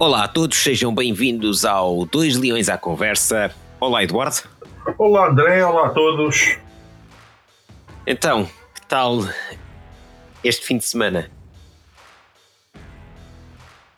[0.00, 3.54] Olá a todos, sejam bem-vindos ao Dois Leões à Conversa.
[3.78, 4.48] Olá, Eduardo.
[4.96, 5.62] Olá, André.
[5.62, 6.56] Olá a todos.
[8.06, 9.18] Então, que tal
[10.42, 11.30] este fim de semana?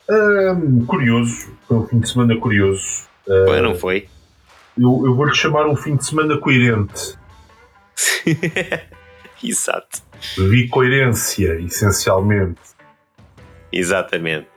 [0.09, 1.57] Hum, curioso.
[1.69, 3.07] Foi um fim de semana curioso.
[3.25, 4.09] Foi, não foi?
[4.77, 7.17] Eu, eu vou-lhe chamar um fim de semana coerente.
[9.41, 10.01] Exato.
[10.37, 12.59] Vi coerência, essencialmente.
[13.71, 14.52] Exatamente.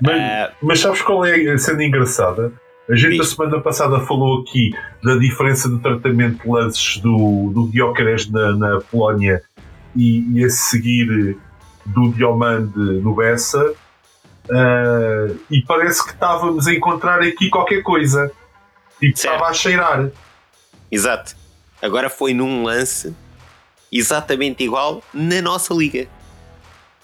[0.00, 2.52] Mas, Ah, mas sabes qual é a cena engraçada?
[2.88, 3.34] A gente, a Diz.
[3.34, 4.70] semana passada, falou aqui
[5.04, 9.42] da diferença de tratamento de lances do, do Gyökeres na, na Polónia
[9.94, 11.36] e, e a seguir
[11.84, 13.74] do Diomande no Bessa.
[14.50, 18.32] Ah, e parece que estávamos a encontrar aqui qualquer coisa.
[18.98, 19.34] Tipo, Certo.
[19.34, 20.08] estava a cheirar.
[20.90, 21.36] exato.
[21.80, 23.14] Agora foi num lance
[23.92, 26.08] exatamente igual na nossa liga.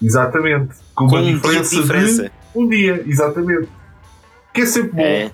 [0.01, 0.75] Exatamente.
[0.93, 2.23] Com, Com uma um de diferença, diferença.
[2.23, 3.69] de um dia, exatamente.
[4.53, 5.03] Que é sempre bom.
[5.03, 5.31] É,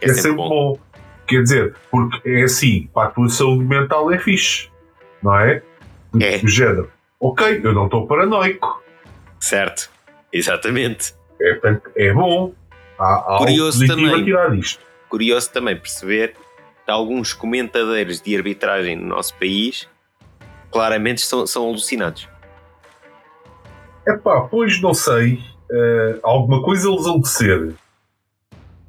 [0.00, 0.78] é, sempre, bom.
[1.26, 4.68] Quer dizer, porque é assim, para a tua saúde mental é fixe,
[5.22, 5.62] não é?
[6.20, 6.38] É.
[6.38, 8.82] Do género, ok, eu não estou paranoico,
[9.40, 9.90] Certo.
[10.32, 11.14] Exatamente.
[11.40, 12.54] é, é bom.
[12.98, 14.14] Há, há Curioso também.
[14.14, 14.84] a tirar disto.
[15.08, 16.34] Curioso também perceber
[16.84, 19.88] que alguns comentadores de arbitragem no nosso país
[20.70, 22.28] claramente são, são alucinados.
[24.06, 25.42] Epá, pois não sei,
[25.72, 27.74] eh, alguma coisa eles vão de ser.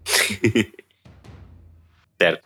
[2.21, 2.43] Certo.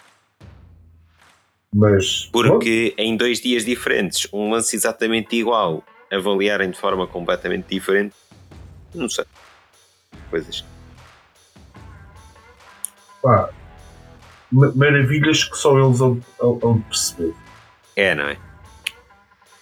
[1.74, 8.16] Mas, Porque em dois dias diferentes, um lance exatamente igual, avaliarem de forma completamente diferente,
[8.96, 9.26] não sei.
[10.30, 10.64] Coisas.
[13.22, 13.50] pá,
[14.52, 17.34] ma- maravilhas que só eles vão, vão- vão perceber.
[17.96, 18.38] É, não é?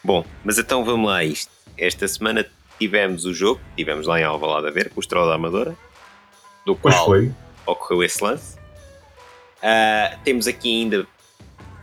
[0.03, 1.52] Bom, mas então vamos lá a isto.
[1.78, 2.46] Esta semana
[2.80, 5.76] tivemos o jogo, tivemos lá em Alvalade a ver, com o Estrela da Amadora,
[6.66, 6.94] do qual
[7.66, 8.58] ocorreu esse lance.
[9.62, 11.08] Ah, temos aqui ainda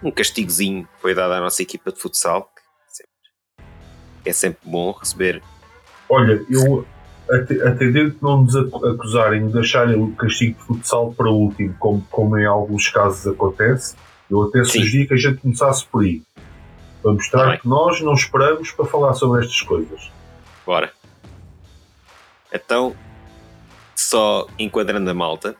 [0.03, 2.51] um castigozinho que foi dado à nossa equipa de futsal,
[4.23, 5.43] que é sempre bom receber.
[6.09, 6.87] Olha, eu
[7.31, 11.35] ate- atendendo que não nos acu- acusarem de deixar o castigo de futsal para o
[11.35, 13.97] último, como, como em alguns casos acontece,
[14.31, 16.23] eu até sugeri que a gente começasse por aí.
[17.03, 20.11] Para mostrar Tá que nós não esperamos para falar sobre estas coisas.
[20.65, 20.93] Bora.
[22.53, 22.97] Então,
[23.95, 25.57] só enquadrando a malta.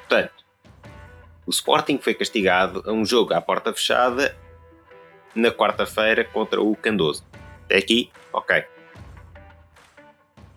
[0.00, 0.44] Portanto,
[1.46, 4.36] o Sporting foi castigado a um jogo à porta fechada
[5.34, 7.24] na quarta-feira contra o Candoso.
[7.64, 8.64] Até aqui, ok.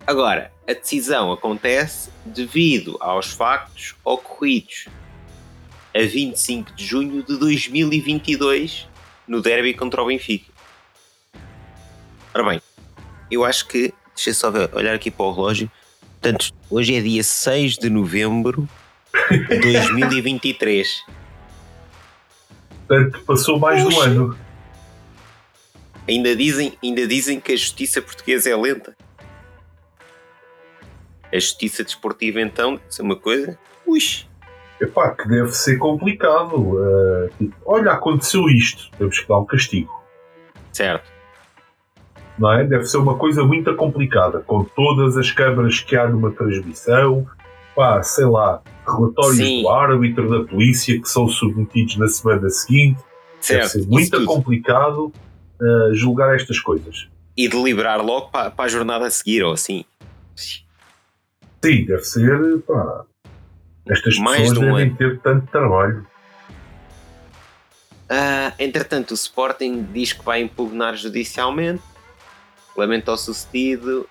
[0.05, 4.87] Agora, a decisão acontece devido aos factos ocorridos
[5.93, 8.87] a 25 de junho de 2022
[9.27, 10.51] no derby contra o Benfica.
[12.33, 12.61] Ora bem,
[13.29, 13.93] eu acho que.
[14.15, 15.69] Deixa eu só olhar aqui para o relógio.
[16.19, 18.67] Portanto, hoje é dia 6 de novembro
[19.29, 21.03] de 2023.
[22.87, 24.09] Portanto, passou mais de um Puxa.
[24.09, 24.37] ano.
[26.07, 28.95] Ainda dizem, ainda dizem que a justiça portuguesa é lenta.
[31.31, 33.59] A justiça desportiva, então, ser uma coisa.
[33.85, 33.99] Ui,
[34.79, 36.77] Epá, que deve ser complicado.
[37.37, 38.89] tipo, olha, aconteceu isto.
[38.97, 39.91] Temos que dar um castigo.
[40.71, 41.16] certo.
[42.37, 42.63] Não é?
[42.63, 44.39] Deve ser uma coisa muito complicada.
[44.39, 47.25] Com todas as câmaras que há numa transmissão.
[47.75, 48.61] Pá, sei lá.
[48.85, 49.61] Relatórios Sim.
[49.63, 52.99] do árbitro, da polícia que são submetidos na semana seguinte.
[52.99, 53.69] Deve certo.
[53.69, 55.11] ser isso muito complicado
[55.61, 57.07] eh, julgar estas coisas.
[57.35, 59.85] E deliberar logo para, para a jornada a seguir, ou assim.
[60.35, 62.59] Sim, deve ser.
[62.61, 63.05] Pá,
[63.87, 64.97] estas Mais pessoas de um devem ano.
[64.97, 66.05] ter tanto trabalho.
[68.09, 71.83] Ah, entretanto, o Sporting diz que vai impugnar judicialmente.
[72.77, 74.07] Lamento ao sucedido.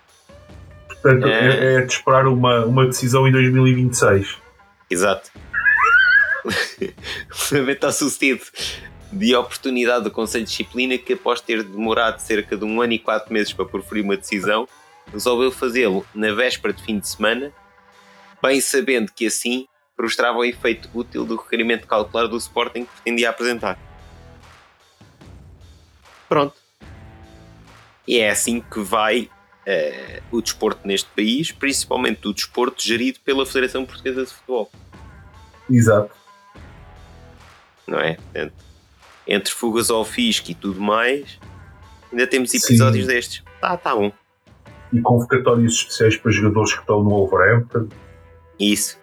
[0.88, 1.48] Portanto, É.
[1.48, 4.38] é, é de esperar uma, uma decisão em 2026.
[4.90, 5.30] Exato.
[7.52, 8.42] Lamento ao sucedido
[9.12, 12.98] de oportunidade do Conselho de Disciplina que, após ter demorado cerca de um ano e
[12.98, 14.68] quatro meses para proferir uma decisão,
[15.12, 17.52] resolveu fazê-lo na véspera de fim de semana,
[18.42, 19.66] bem sabendo que assim
[19.96, 23.78] frustrava o efeito útil do requerimento cautelar do Sporting que pretendia apresentar.
[26.28, 26.65] Pronto.
[28.06, 29.28] E é assim que vai
[29.64, 34.70] eh, o desporto neste país, principalmente o desporto gerido pela Federação Portuguesa de Futebol,
[35.68, 36.14] Exato.
[37.86, 38.14] não é?
[38.14, 38.54] Portanto,
[39.26, 41.38] entre fugas ao fisco e tudo mais,
[42.12, 43.12] ainda temos episódios Sim.
[43.12, 43.42] destes.
[43.60, 44.12] Tá, tá bom.
[44.92, 47.88] E convocatórios especiais para jogadores que estão no Wolverhampton.
[48.58, 48.98] Isso.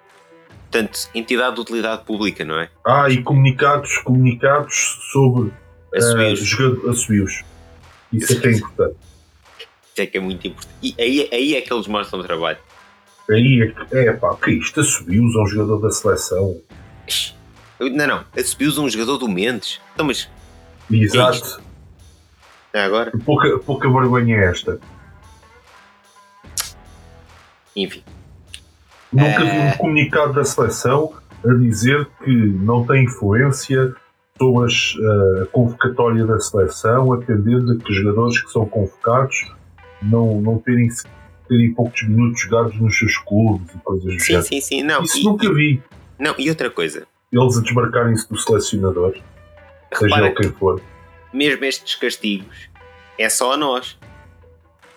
[0.72, 2.70] Portanto, entidade de utilidade pública, não é?
[2.86, 5.52] Ah, e comunicados, comunicados sobre
[5.94, 6.42] Assumidos.
[6.42, 7.44] uh, jogador, assobios.
[8.14, 8.96] Isso é que é importante.
[9.92, 10.76] Isso é que é muito importante.
[10.82, 12.58] E aí, aí é que eles mostram o trabalho.
[13.30, 16.60] Aí é que, é pá, que isto assumiu-os a um jogador da seleção.
[17.80, 19.80] Não, não, assumiu-os a um jogador do Mendes.
[19.94, 20.30] Então, mas
[20.92, 21.62] Exato.
[22.74, 23.12] é agora?
[23.26, 24.80] Pouca, pouca vergonha é esta.
[27.76, 28.04] Enfim.
[29.12, 29.74] Nunca vi É.
[29.74, 31.14] um comunicado da seleção
[31.46, 33.94] a dizer que não tem influência
[34.44, 39.52] sobre as, eh, a convocatória da seleção, atendendo a que os jogadores que são convocados
[40.02, 40.90] não, não terem,
[41.48, 44.46] terem poucos minutos jogados nos seus clubes e coisas do Sim, género.
[44.46, 44.84] sim, sim.
[44.84, 45.82] Não, Isso e, nunca vi.
[46.20, 47.08] não, e outra coisa.
[47.32, 49.16] Eles a desmarcarem-se do selecionador,
[49.98, 50.82] seja ele quem for.
[51.34, 52.70] mesmo estes castigos
[53.18, 53.98] é só a nós.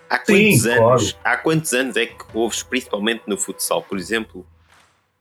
[0.08, 0.88] Há Sim, quantos claro.
[0.90, 1.18] anos?
[1.24, 4.46] Há quantos anos é que houve, principalmente no futsal, por exemplo,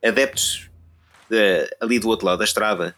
[0.04, 0.70] adeptos
[1.28, 2.94] de- ali do outro lado da estrada?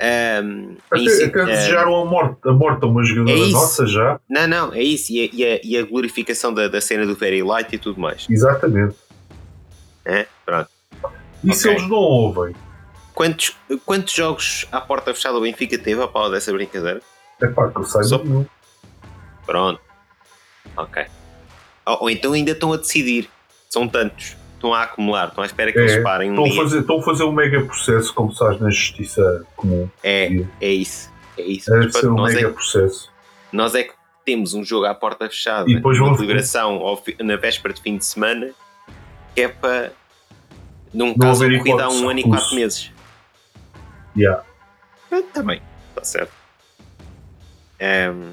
[0.00, 3.40] Ahm, Até, em si- até ah, desejaram a morte, a morte a uma jogadora É
[3.42, 3.52] isso.
[3.52, 4.20] nossa já.
[4.28, 5.12] não, não, é isso.
[5.12, 8.00] E a, e a- e a glorificação da, da cena do Very Light e tudo
[8.00, 8.26] mais.
[8.30, 8.96] Exatamente.
[10.04, 10.26] É?
[10.44, 10.68] Pronto.
[11.44, 11.78] E se Ok.
[11.78, 12.54] eles não ouvem?
[13.14, 17.00] Quantos, quantos jogos à porta fechada o Benfica teve a pau dessa brincadeira?
[17.40, 18.44] É pá, que eu saiba Só- nenhum.
[19.46, 19.80] Pronto.
[20.76, 21.04] Ok.
[21.86, 23.28] Ou, ou então ainda estão a decidir.
[23.70, 24.36] São tantos.
[24.66, 25.28] Estão a acumular.
[25.28, 26.62] Estão à espera que É, eles parem um Estão a, dia.
[26.62, 29.88] fazer, estão a fazer um mega processo, como faz na justiça comum.
[30.02, 31.12] É, é isso.
[31.38, 31.70] É isso.
[31.70, 33.12] Deve Mas, ser um nós, mega é, processo.
[33.52, 33.92] nós é que
[34.24, 35.70] temos um jogo à porta fechada.
[35.70, 38.50] E depois uma deliberação ao fi- na véspera de fim de semana
[39.34, 39.92] que é para
[40.92, 42.90] num Não caso ocorrido há um ano e quatro meses.
[44.16, 44.42] Yeah.
[45.32, 45.60] Também.
[45.90, 46.32] Está certo.
[47.78, 48.32] Ehm,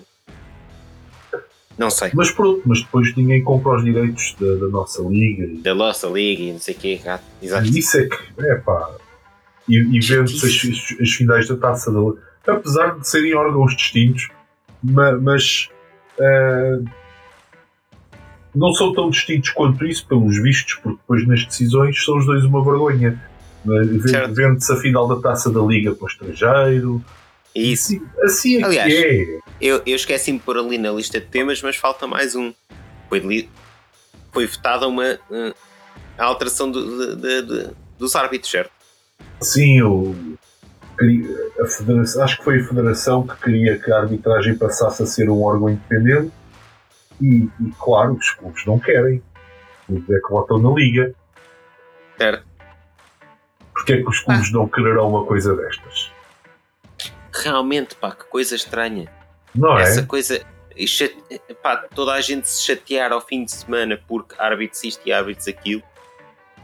[1.77, 2.11] não sei.
[2.13, 5.45] Mas pronto, mas depois ninguém compra os direitos da, da nossa liga.
[5.45, 7.01] E Da nossa liga e não sei o quê.
[7.41, 7.65] Exato.
[7.77, 8.91] isso é que, é pá.
[9.67, 12.17] E, e vende-se as, as- as finais da taça da liga.
[12.45, 14.27] Apesar de serem órgãos distintos,
[14.83, 15.69] ma- mas.
[16.19, 16.79] eh,
[18.55, 22.43] não são tão distintos quanto isso, pelos vistos, porque depois nas decisões são os dois
[22.45, 23.19] uma vergonha.
[23.65, 27.03] Vende-se a final da taça da liga para o estrangeiro.
[27.55, 27.95] Isso.
[28.21, 29.39] Assim, assim é Aliás, que é.
[29.65, 32.53] Eu, eu esqueci-me de pôr ali na lista de temas, mas falta mais um.
[33.07, 33.49] Foi,
[34.33, 35.53] foi votada uma eh,
[36.17, 38.71] a alteração do- de- de- de- dos árbitros, certo?
[39.39, 40.13] Sim, eu
[40.99, 41.29] queria-
[41.61, 45.29] a federação, acho que foi a federação que queria que a arbitragem passasse a ser
[45.29, 46.33] um órgão independente
[47.21, 49.23] e, e, claro, os clubes não querem.
[49.79, 51.15] Os clubes é que votam na liga.
[52.17, 52.45] Certo.
[53.73, 56.11] Porque é que os clubes não quererão uma coisa destas?
[57.33, 59.09] Realmente, pá, que coisa estranha.
[59.55, 59.83] Não é?
[59.83, 60.43] Essa coisa.
[61.61, 65.47] Pá, toda a gente se chatear ao fim de semana porque árbitros isto e árbitros
[65.47, 65.83] aquilo.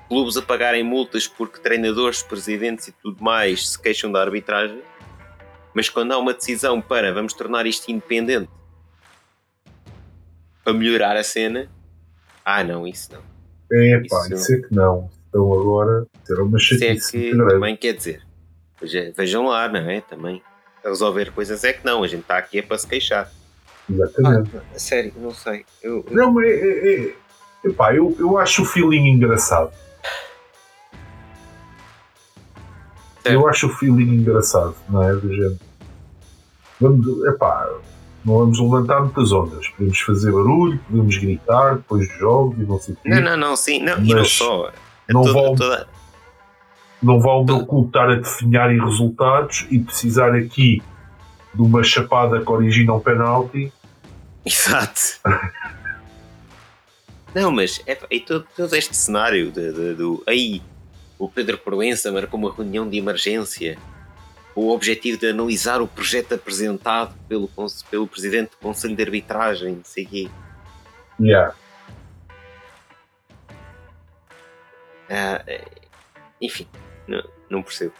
[0.08, 4.82] Clubes a pagarem multas porque treinadores, presidentes e tudo mais se queixam da arbitragem.
[5.74, 8.50] Mas quando há uma decisão para vamos tornar isto independente
[10.64, 11.70] para melhorar a cena,
[12.44, 13.22] ah não, isso não.
[13.72, 15.10] É pá, Isso- isso é que não.
[15.30, 18.24] Então agora será uma Isso é chatice que também quer dizer.
[18.82, 20.02] veja- Vejam lá, não é?
[20.02, 20.42] Também
[20.84, 23.32] resolver coisas é que não, a gente está aqui é para se queixar.
[23.90, 24.52] Exatamente.
[24.58, 25.66] Ah, sério, não sei.
[25.82, 27.16] Eu, eu- Não, mas é, é, é,
[27.68, 29.72] epá, eu, eu acho o feeling engraçado.
[33.24, 33.34] Certo.
[33.34, 35.14] Eu acho o feeling engraçado, não é?
[35.14, 35.60] Do género.
[36.80, 37.70] Vamos, epá,
[38.24, 39.68] não vamos levantar muitas ondas.
[39.70, 43.10] Podemos fazer barulho, podemos gritar depois dos jogos e não sei o quê.
[43.10, 44.72] Não, não, não, sim, não, e não Mas só.
[45.10, 45.88] não toda, vão- toda-
[47.02, 50.82] Não vá o meu clube estar a definhar em resultados e precisar aqui
[51.54, 53.72] de uma chapada que origina um penalti.
[54.46, 55.20] Exato.
[57.34, 60.24] Não, mas é, e todo, todo este cenário de, de- do.
[60.28, 60.62] Aí,
[61.18, 63.78] o Pedro Proença marcou uma reunião de emergência
[64.54, 67.50] com o objetivo de analisar o projeto apresentado pelo,
[67.90, 70.30] pelo presidente do Conselho de Arbitragem, não sei quê.
[71.22, 71.54] Yeah.
[75.10, 75.66] Ah, é,
[76.42, 76.68] enfim,
[77.10, 77.94] não, não percebo.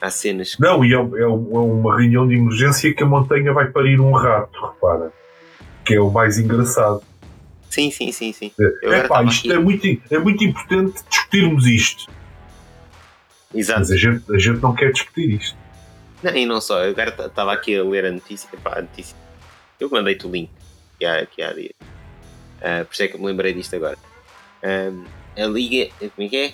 [0.00, 0.62] Há cenas que.
[0.62, 4.12] Não, e é, é é uma reunião de emergência que a montanha vai parir um
[4.12, 5.12] rato, repara.
[5.84, 7.02] Que é o mais engraçado.
[7.70, 8.52] Sim, sim, sim, sim.
[8.82, 12.10] É pá, estava isto aqui- é muito, é muito importante discutirmos isto.
[13.54, 13.80] Exato.
[13.80, 15.56] Mas a gente, a gente não quer discutir isto.
[16.22, 19.16] Não, e não só, eu agora estava aqui a ler a notícia, pá, a notícia.
[19.78, 20.50] Eu mandei-te o link
[20.98, 21.72] que há, que há dias.
[22.62, 23.98] Ah, por isso é que me lembrei disto agora.
[24.62, 25.04] Ahm,
[25.36, 26.52] a Liga, como é que é?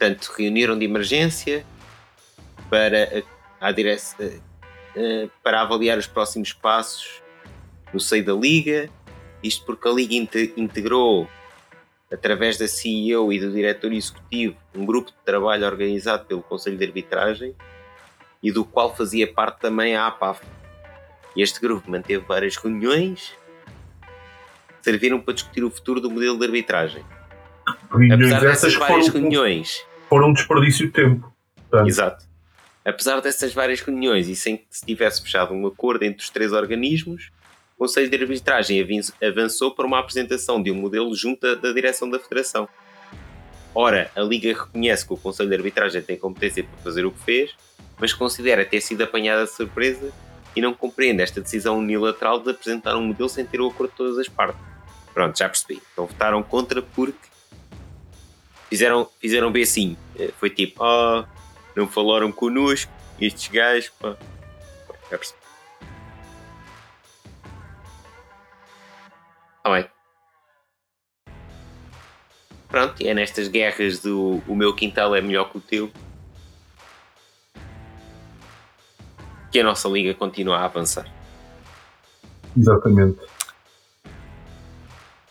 [0.00, 1.62] Portanto, reuniram de emergência
[2.70, 3.22] para,
[3.60, 4.40] a, a direc- ah,
[4.96, 7.20] ah, para avaliar os próximos passos
[7.92, 8.88] no seio da Liga.
[9.42, 11.28] Isto porque a Liga inte- integrou,
[12.10, 16.84] através da CEO e do diretor executivo, um grupo de trabalho organizado pelo Conselho de
[16.86, 17.54] Arbitragem
[18.42, 20.40] e do qual fazia parte também a APAF.
[21.36, 23.34] Este grupo manteve várias reuniões
[24.80, 27.04] serviram para discutir o futuro do modelo de arbitragem.
[27.92, 29.84] Reuniões Apesar dessas várias foram, reuniões.
[30.10, 31.32] Foram um desperdício de tempo.
[31.54, 31.88] Portanto.
[31.88, 32.26] Exato.
[32.84, 36.52] Apesar dessas várias reuniões e sem que se tivesse fechado um acordo entre os três
[36.52, 37.30] organismos,
[37.76, 38.84] o Conselho de Arbitragem
[39.22, 42.68] avançou para uma apresentação de um modelo junto da direção da Federação.
[43.72, 47.20] Ora, a Liga reconhece que o Conselho de Arbitragem tem competência para fazer o que
[47.20, 47.54] fez,
[47.98, 50.10] mas considera ter sido apanhada de surpresa
[50.56, 53.96] e não compreende esta decisão unilateral de apresentar um modelo sem ter o acordo de
[53.96, 54.60] todas as partes.
[55.14, 55.80] Pronto, já percebi.
[55.92, 57.29] Então votaram contra porque
[58.70, 59.96] fizeram, fizeram bem assim.
[60.18, 61.24] Eh, foi tipo, oh,
[61.76, 64.16] não falaram connosco, estes gajos, pá.
[65.10, 65.40] Já percebi.
[69.62, 69.90] Tá bem.
[72.68, 75.90] Pronto, é nestas guerras do o meu quintal é melhor que o teu
[79.50, 81.12] que a nossa liga continua a avançar.
[82.56, 83.18] Exatamente.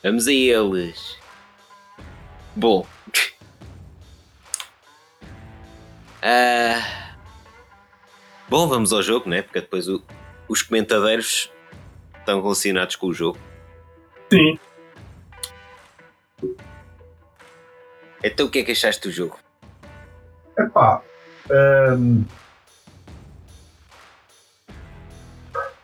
[0.03, 1.18] Vamos a eles.
[2.59, 2.85] Bom.
[6.21, 6.83] Uh...
[8.49, 9.41] Bom, vamos ao jogo, né?
[9.41, 10.03] Porque depois o,
[10.49, 11.49] os comentadores
[12.17, 13.39] estão relacionados com o jogo.
[14.29, 14.59] Sim.
[18.21, 19.39] Então o que é que achaste do jogo?
[20.57, 21.01] Epá,
[21.97, 22.25] um,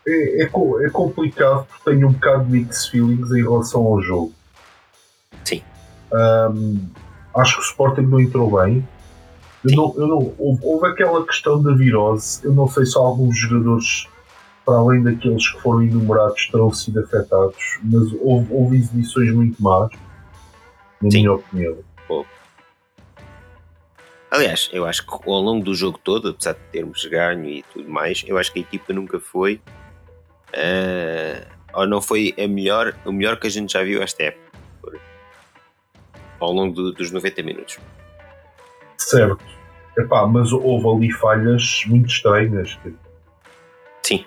[0.05, 4.33] é, é, é, complicado porque tenho um bocado de mixed feelings em relação ao jogo.
[6.15, 6.79] Um,
[7.35, 8.87] acho que o Sporting não entrou bem.
[9.63, 12.39] Eu não, eu não, houve, houve, aquela questão da virose.
[12.43, 14.07] Eu não sei se alguns jogadores,
[14.65, 19.89] para além daqueles que foram enumerados, terão sido afetados, mas houve, houve exibições muito más,
[21.01, 21.17] na Sim.
[21.17, 21.77] minha opinião.
[24.35, 27.89] Aliás, eu acho que ao longo do jogo todo, apesar de termos ganho e tudo
[27.89, 29.61] mais, eu acho que a equipa nunca foi
[30.49, 34.44] uh, ou não foi a melhor, o melhor que a gente já viu esta época
[36.39, 37.79] ao longo do, dos 90 minutos.
[38.97, 39.43] Certo.
[39.97, 42.77] Epá, mas houve ali falhas muito estranhas.
[44.03, 44.25] Sim.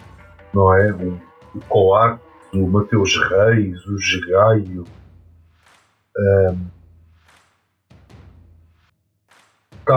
[0.52, 0.92] Não é?
[0.92, 1.20] O,
[1.54, 2.24] o Coates,
[2.54, 4.84] o Mateus Reis, o Gegaio.
[6.18, 6.66] Um,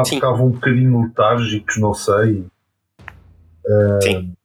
[0.03, 2.45] estavam um bocadinho letárgicos, não sei.
[3.67, 4.35] Um, Sim.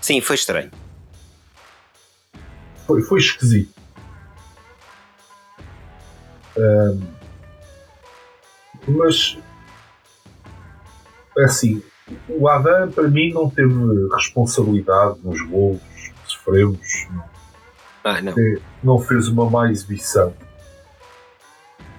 [0.00, 0.70] Sim, foi estranho.
[2.86, 3.74] Foi, foi esquisito.
[6.58, 7.00] Um,
[8.88, 9.38] mas
[11.36, 11.82] é assim,
[12.28, 13.74] o Adam para mim não teve
[14.14, 17.08] responsabilidade nos golos que sofremos.
[18.04, 18.34] Ah, não.
[18.82, 20.34] não fez uma má exibição.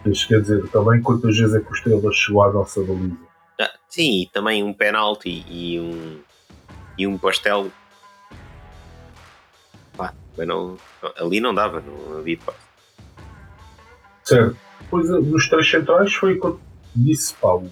[0.05, 3.17] Mas, quer dizer, também quantas vezes é que o Estrela chegou à nossa baliza?
[3.59, 6.19] Ah, sim, e também um penalti e um,
[6.97, 7.69] e um pastel
[10.39, 10.77] mas não,
[11.17, 12.68] ali não dava, não havia hipótese.
[14.29, 14.55] Certo.
[14.91, 16.59] Pois nos três centrais foi quando
[16.95, 17.69] disse Paulo.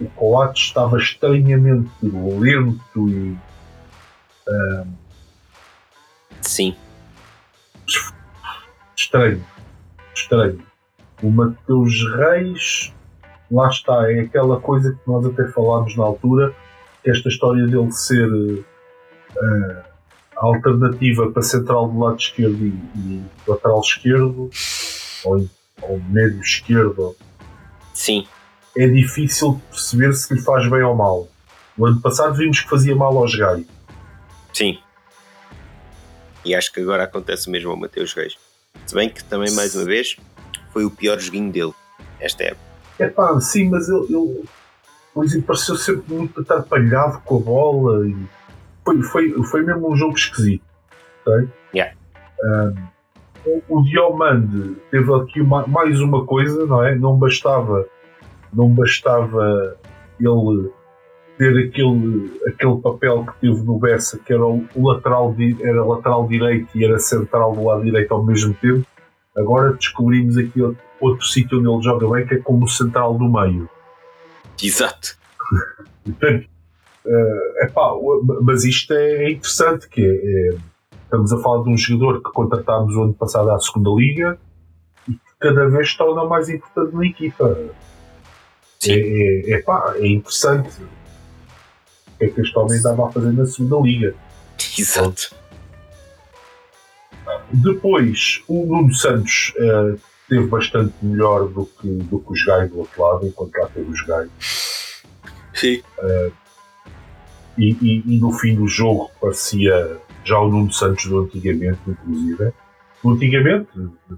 [0.00, 3.36] O Coates estava estranhamente lento e.
[4.48, 4.86] Uh,
[6.40, 6.74] Sim.
[8.96, 9.44] Estranho.
[10.14, 10.62] Estranho.
[11.22, 12.94] O Mateus Reis,
[13.50, 16.54] lá está, é aquela coisa que nós até falámos na altura,
[17.02, 18.28] que esta história dele ser.
[18.30, 19.88] Uh,
[20.40, 24.48] a alternativa para central do lado esquerdo e, e lateral esquerdo,
[25.24, 25.48] ou,
[25.82, 27.16] ou médio esquerdo,
[27.94, 28.26] Sim.
[28.76, 31.28] é difícil perceber se lhe faz bem ou mal.
[31.76, 33.64] No ano passado vimos que fazia mal aos Gai.
[34.52, 34.78] Sim.
[36.44, 38.36] E acho que agora acontece mesmo ao Mateus Reis.
[38.86, 40.16] Se bem que também, mais uma vez,
[40.72, 41.72] foi o pior joguinho dele,
[42.20, 42.68] esta época.
[42.98, 44.44] É pá, sim, mas ele, ele,
[45.16, 48.16] ele pareceu sempre muito atrapalhado com a bola e
[48.84, 50.64] foi, foi, foi mesmo um jogo esquisito.
[51.24, 51.48] Okay?
[51.74, 51.94] Yeah.
[52.42, 52.97] Um,
[53.68, 56.94] o, Diomande teve aqui uma, mais uma coisa, não é?
[56.94, 57.86] Não bastava,
[58.52, 59.76] não bastava
[60.20, 60.70] ele
[61.36, 66.76] ter aquele, aquele papel que teve no Bessa, que era o lateral, era lateral direito
[66.76, 68.86] e era central do lado direito ao mesmo tempo.
[69.36, 73.28] Agora descobrimos aqui outro, outro sítio onde ele joga bem, que é como central do
[73.28, 73.68] meio.
[74.60, 75.16] Exato.
[76.04, 76.48] Portanto,
[77.08, 77.90] Uh, epá,
[78.42, 80.58] mas isto é interessante, que é, é,
[81.08, 84.38] estamos a falar de um jogador que contratámos o ano passado à segunda liga
[85.08, 87.58] e que cada vez se torna mais importante na equipa.
[88.86, 90.82] É, é, epá, é interessante.
[90.82, 94.14] O que é que este homem estava a fazer na segunda liga?
[94.78, 95.34] Exato.
[97.50, 99.98] Depois, o Nuno Santos uh,
[100.28, 103.90] teve bastante melhor do que, do que os gajos do outro lado, enquanto lá teve
[103.90, 105.02] os gajos.
[105.54, 105.82] Sim.
[105.98, 106.32] Uh,
[107.56, 112.52] e, e, e, no fim do jogo parecia já o Nuno Santos do antigamente, inclusive.
[113.04, 113.68] antigamente,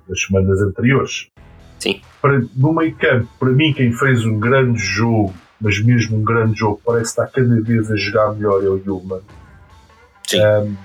[0.09, 1.29] das semanas anteriores.
[1.79, 2.01] Sim.
[2.21, 6.59] Para, no meio campo, para mim, quem fez um grande jogo, mas mesmo um grande
[6.59, 9.21] jogo, parece estar cada vez a jogar melhor é o Yulman.
[10.27, 10.41] Sim.
[10.45, 10.77] Um,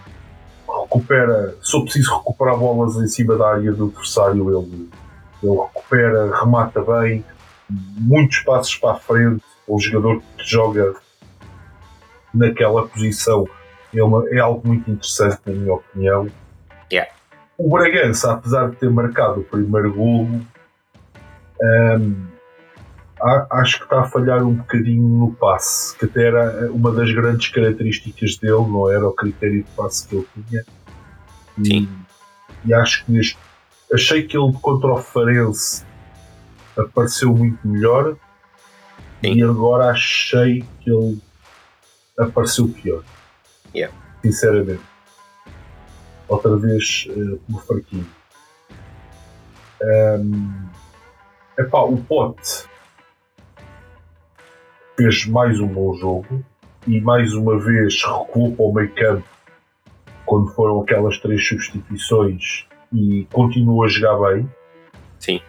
[0.84, 4.90] recupera, se eu preciso recuperar bolas em cima da área do adversário, ele,
[5.44, 7.24] ele recupera, remata bem,
[7.70, 9.44] muitos passos para a frente.
[9.68, 10.94] O jogador que joga
[12.34, 13.48] naquela posição
[13.96, 16.28] é, uma, é algo muito interessante, na minha opinião.
[16.92, 17.12] Yeah.
[17.58, 20.42] O Bragança, apesar de ter marcado o primeiro golo,
[21.62, 22.28] um,
[23.50, 27.48] acho que está a falhar um bocadinho no passe, que até era uma das grandes
[27.50, 30.66] características dele, não era o critério de passe que ele tinha.
[31.64, 31.90] Sim.
[32.66, 33.38] E, e acho que neste.
[33.94, 35.86] Achei que ele contra o Farense
[36.76, 38.18] apareceu muito melhor
[39.24, 39.36] Sim.
[39.36, 41.22] e agora achei que ele
[42.18, 43.04] apareceu pior.
[43.76, 43.94] Yeah.
[44.22, 44.82] Sinceramente.
[46.28, 48.08] Outra vez uh, como fraquinho.
[49.82, 50.70] Um,
[51.60, 52.66] epá, o Pote
[54.96, 56.44] fez mais um bom jogo
[56.88, 59.28] e mais uma vez recuou para o meio campo
[60.26, 64.50] quando foram aquelas três substituições e continua a jogar bem.
[65.20, 65.42] Sim.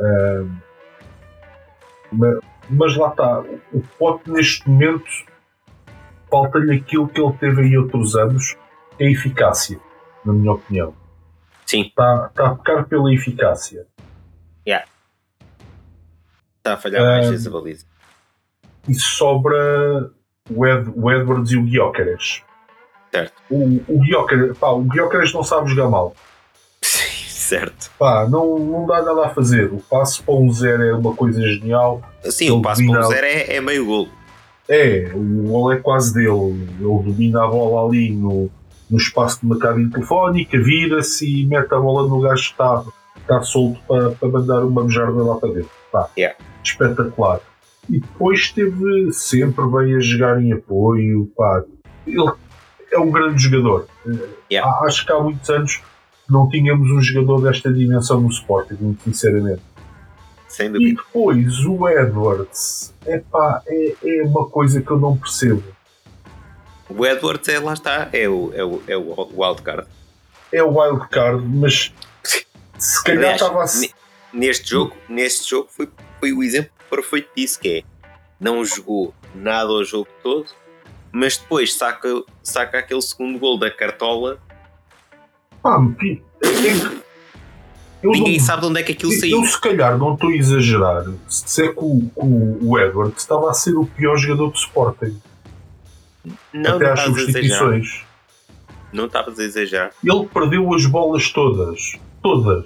[0.00, 0.56] Um,
[2.12, 2.38] mas,
[2.68, 3.40] mas, lá está,
[3.72, 5.08] o Pote neste momento
[6.30, 8.56] falta-lhe aquilo que ele teve em outros anos,
[8.98, 9.78] é a eficácia,
[10.24, 10.94] na minha opinião.
[11.66, 11.82] Sim.
[11.82, 13.86] Está, está a pecar pela eficácia.
[14.66, 14.86] Yeah.
[16.58, 17.86] Está a falhar mais Um, vezes a baliza.
[18.88, 20.10] E sobra
[20.50, 22.42] o, Ed, o Edwards e o Guiócaras.
[23.12, 23.34] Certo.
[23.50, 26.14] O, o Guiócaras, pá, o Guiócaras não sabe jogar mal.
[26.82, 27.90] Sim, certo.
[27.98, 29.72] Pá, não, não dá nada a fazer.
[29.72, 32.02] O passo para um zero é uma coisa genial.
[32.24, 34.17] Sim, o passo para um zero é, é meio golo.
[34.68, 36.68] É, o gol é quase dele.
[36.78, 38.50] Ele domina a bola ali no,
[38.90, 42.84] no espaço de uma cabine telefónica, vira-se e mete a bola no gajo que está,
[43.20, 45.70] está solto para, para mandar uma mejarda lá para dentro.
[45.90, 46.36] Pá, Yeah.
[46.62, 47.40] espetacular.
[47.88, 51.30] E depois esteve sempre bem a jogar em apoio.
[51.34, 51.64] Pá.
[52.06, 52.30] Ele
[52.92, 53.86] é um grande jogador.
[54.50, 54.70] Yeah.
[54.84, 55.80] Acho que há muitos anos
[56.28, 59.62] não tínhamos um jogador desta dimensão no Sporting, muito sinceramente.
[60.58, 61.02] Sem E dúvida.
[61.06, 65.62] depois o Edwards, epá, é, é uma coisa que eu não percebo.
[66.90, 69.86] O Edwards é, lá está, é o, é o, é o wildcard.
[70.52, 71.92] É o wildcard, mas
[72.76, 73.94] se calhar Aliás, estava a ne-
[74.32, 77.82] neste jogo, neste jogo foi, foi o exemplo perfeito disso, que é
[78.40, 80.46] não jogou nada o jogo todo,
[81.12, 82.08] mas depois saca,
[82.42, 84.40] saca aquele segundo gol da cartola,
[85.62, 87.02] Pá, é que-
[88.02, 89.44] eu ninguém não- sabe de onde é que aquilo eu, saiu.
[89.44, 93.50] se calhar não estou a exagerar se disser que o, que o, o Edwards estava
[93.50, 95.16] a ser o pior jogador do Sporting
[96.52, 98.02] Não, até não às substituições.
[98.92, 99.90] Não estavas a exagerar.
[100.02, 101.98] Ele perdeu as bolas todas.
[102.22, 102.64] Todas.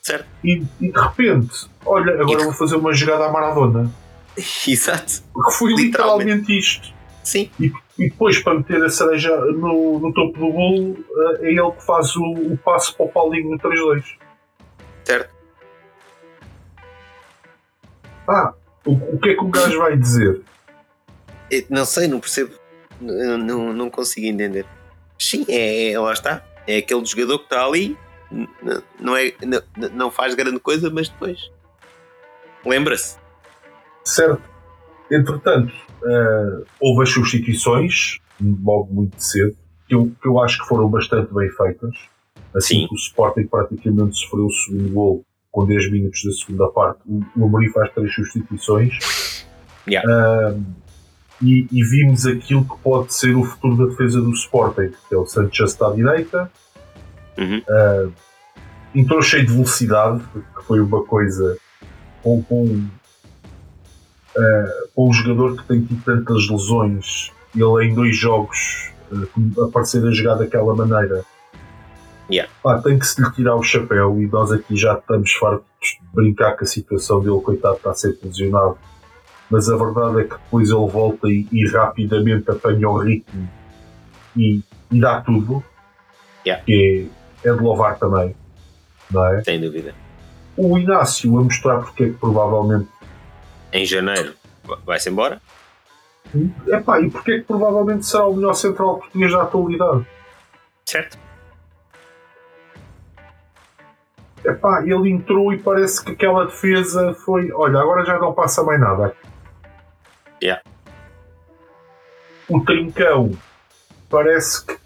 [0.00, 0.26] Certo?
[0.42, 3.90] E, e de repente, olha, agora E- vou fazer uma jogada à Maradona.
[4.66, 5.22] Exato.
[5.44, 6.30] Que foi Literalmente.
[6.52, 6.88] literalmente isto.
[7.22, 7.50] Sim.
[7.60, 10.96] E, e depois, para meter a cereja no, no topo do bolo,
[11.40, 14.02] eh, é ele que faz o, o passo para o Paulinho no 3-2.
[15.04, 15.30] Certo.
[18.28, 20.42] Ah, o, o que é que o gajo vai dizer?
[21.50, 22.54] Eu não sei, não percebo.
[23.00, 24.64] Não, não, não consigo entender.
[25.18, 26.42] Sim, é, é- lá está.
[26.66, 27.98] É aquele jogador que está ali,
[29.00, 31.50] não, é, n- n- não faz grande coisa, mas depois
[32.64, 33.18] lembra-se.
[34.04, 34.40] Certo?
[35.10, 35.72] Entretanto,
[36.04, 39.56] eh, houve as substituições, logo muito cedo,
[39.88, 41.94] que eu, que eu acho que foram bastante bem feitas.
[42.54, 42.88] Assim Sim.
[42.90, 47.70] o Sporting praticamente sofreu o segundo gol com 10 minutos da segunda parte, o, Amorim
[47.70, 49.44] faz três substituições.
[49.86, 50.10] Yeah.
[50.10, 50.62] Ahm,
[51.42, 55.18] e, e vimos aquilo que pode ser o futuro da defesa do Sporting, que é
[55.18, 56.50] o Sanchez está à direita,
[57.38, 57.62] Uhum.
[57.68, 58.08] ah,
[58.94, 60.22] entrou cheio de velocidade,
[60.56, 61.56] que foi uma coisa
[62.22, 62.84] com, com,
[64.36, 70.06] ah, com um jogador que tem tido tantas lesões, ele em dois jogos ah, aparecer
[70.06, 71.24] a jogar daquela maneira.
[72.32, 72.50] Yeah.
[72.62, 76.00] Pá, tem que se lhe tirar o chapéu e nós aqui já estamos fartos de
[76.14, 78.78] brincar com a situação dele, coitado, está a ser lesionado.
[79.50, 83.48] Mas a verdade é que depois ele volta e, e rapidamente apanha o ritmo
[84.36, 85.62] e, e dá tudo.
[86.46, 86.64] Yeah.
[86.64, 87.08] Que
[87.44, 88.34] é, é de louvar também.
[89.10, 89.44] Não é?
[89.44, 89.94] Sem dúvida.
[90.56, 92.88] O Inácio a mostrar porque é que provavelmente.
[93.72, 94.32] Em janeiro
[94.64, 95.40] va- vai-se embora.
[96.66, 100.06] Epá, e porque é que provavelmente será o melhor central português da atualidade.
[100.86, 101.18] Certo.
[104.44, 107.52] Epá, ele entrou e parece que aquela defesa foi.
[107.52, 109.14] Olha, agora já não passa mais nada.
[110.42, 110.62] Yeah.
[112.48, 113.30] O Trincão
[114.10, 114.76] parece que.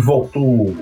[0.00, 0.76] voltou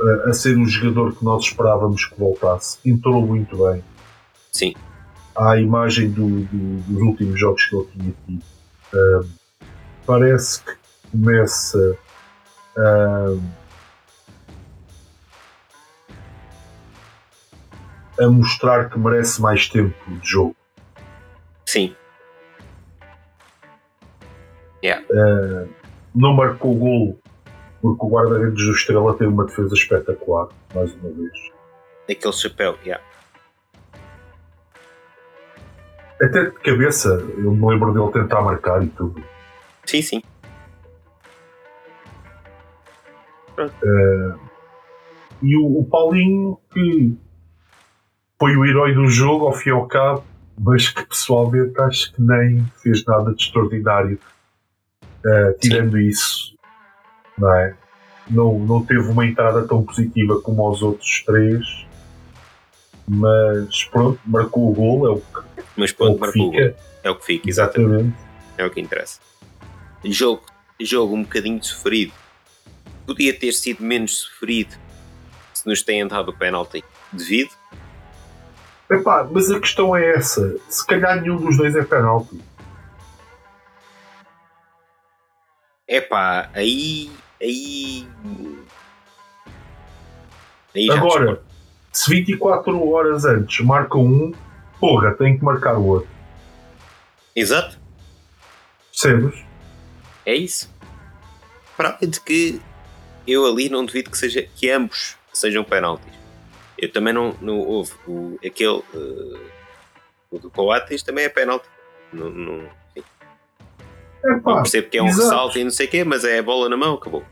[0.00, 2.78] a, a ser o jogador que nós esperávamos que voltasse.
[2.84, 3.82] Entrou muito bem.
[4.52, 4.74] Sim.
[5.34, 8.44] À imagem do, do, dos últimos jogos que ele tinha tido.
[8.94, 9.28] Uh,
[10.06, 10.76] parece que
[11.10, 11.98] começa
[12.76, 13.42] uh,
[18.18, 20.56] a mostrar que merece mais tempo de jogo.
[21.66, 21.94] Sim.
[24.82, 25.04] Yeah.
[25.10, 25.68] Uh,
[26.14, 27.18] não marcou gol
[27.84, 31.32] porque o guarda-redes do Estrela tem uma defesa espetacular, mais uma vez.
[32.08, 33.04] Aquele chapéu, yeah.
[36.22, 39.22] Até de cabeça, eu me lembro dele tentar marcar e tudo.
[39.84, 40.22] Sim, sim.
[43.58, 44.38] Uh,
[45.42, 47.16] e o, o, Paulinho, que
[48.44, 50.22] foi o herói do jogo, ao fim e ao cabo,
[50.60, 54.20] mas que pessoalmente acho que nem fez nada de extraordinário.
[55.24, 56.08] Uh, tirando sim.
[56.08, 56.54] isso,
[57.38, 57.74] não é?
[58.28, 61.86] Não, não teve uma entrada tão positiva como os outros três,
[63.08, 66.64] mas pronto, marcou o gol, é o que, mas pronto, é o que marcou fica.
[66.64, 66.76] o gol.
[67.02, 67.92] É o que fica, exatamente.
[67.92, 68.16] exatamente.
[68.58, 69.20] É o que interessa.
[70.04, 70.42] Jogo,
[70.78, 72.12] jogo um bocadinho sofrido.
[73.06, 74.76] Podia ter sido menos sofrido
[75.54, 77.50] se nos têm dado o penalti devido.
[78.94, 80.56] Epá, mas a questão é essa.
[80.68, 82.40] Se calhar nenhum dos dois é penalti.
[85.88, 87.10] Epá, aí.
[87.40, 88.08] Aí.
[90.74, 91.42] aí Agora,
[91.92, 94.32] se 24 horas antes marcam um,
[94.78, 96.08] porra, tem que marcar o outro.
[97.34, 97.78] Exato.
[98.90, 99.44] Percebes?
[100.24, 100.72] É isso.
[101.76, 102.60] Para além de que
[103.26, 106.23] eu ali não duvido que, seja, que ambos sejam penaltis.
[106.84, 109.40] Eu também não, não houve o, aquele uh,
[110.30, 111.66] o do Coates também é penalti.
[112.12, 112.68] Não, não,
[114.24, 115.22] Epá, percebo que é um exato.
[115.22, 117.24] ressalto e não sei o quê, mas é a bola na mão, acabou.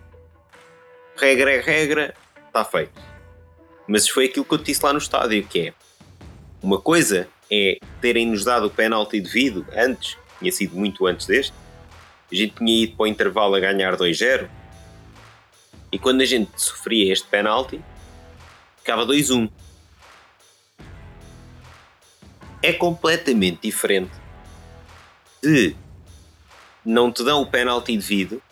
[1.17, 2.15] Regra é regra,
[2.47, 2.99] está feito.
[3.87, 5.75] Mas foi aquilo que eu disse lá no estádio, que é
[6.63, 11.53] uma coisa é terem-nos dado o penalti devido antes, tinha sido muito antes deste,
[12.31, 14.49] a gente tinha ido para o intervalo a ganhar 2-0
[15.91, 17.79] e quando a gente sofria este penalti
[18.83, 19.49] ficava 2-1
[22.63, 24.13] é completamente diferente
[25.43, 25.75] de
[26.85, 28.43] não te dão o penalti devido